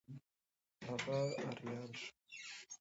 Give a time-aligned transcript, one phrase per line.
[0.87, 1.17] هغه
[1.47, 2.13] آریان شو.